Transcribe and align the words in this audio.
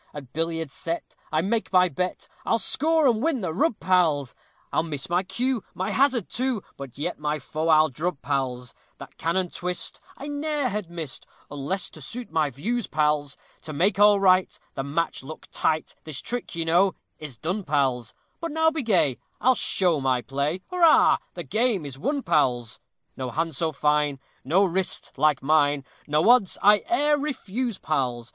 At 0.15 0.33
billiards 0.33 0.73
set, 0.73 1.15
I 1.31 1.41
make 1.41 1.71
my 1.71 1.87
bet, 1.87 2.27
I'll 2.43 2.57
score 2.57 3.05
and 3.05 3.21
win 3.21 3.41
the 3.41 3.53
rub, 3.53 3.79
pals; 3.79 4.33
I 4.73 4.81
miss 4.81 5.11
my 5.11 5.21
cue, 5.21 5.63
my 5.75 5.91
hazard, 5.91 6.27
too, 6.27 6.63
But 6.75 6.97
yet 6.97 7.19
my 7.19 7.37
foe 7.37 7.67
I'll 7.67 7.89
drub, 7.89 8.19
pals. 8.23 8.73
That 8.97 9.19
cannon 9.19 9.51
twist, 9.51 9.99
I 10.17 10.27
ne'er 10.27 10.69
had 10.69 10.89
missed, 10.89 11.27
Unless 11.51 11.91
to 11.91 12.01
suit 12.01 12.31
my 12.31 12.49
views, 12.49 12.87
pals. 12.87 13.37
To 13.61 13.73
make 13.73 13.99
all 13.99 14.19
right, 14.19 14.59
the 14.73 14.81
match 14.81 15.21
look 15.21 15.47
tight, 15.51 15.95
This 16.03 16.19
trick, 16.19 16.55
you 16.55 16.65
know, 16.65 16.95
is 17.19 17.37
done, 17.37 17.63
pals; 17.63 18.15
But 18.39 18.51
now 18.51 18.71
be 18.71 18.81
gay, 18.81 19.19
I'll 19.39 19.53
show 19.53 20.01
my 20.01 20.23
play 20.23 20.63
Hurrah! 20.71 21.17
the 21.35 21.43
game 21.43 21.85
is 21.85 21.99
won, 21.99 22.23
pals. 22.23 22.79
No 23.15 23.29
hand 23.29 23.55
so 23.55 23.71
fine, 23.71 24.19
No 24.43 24.63
wrist 24.65 25.11
like 25.15 25.43
mine, 25.43 25.85
No 26.07 26.27
odds 26.27 26.57
I 26.63 26.83
e'er 26.91 27.19
refuse, 27.19 27.77
pals. 27.77 28.29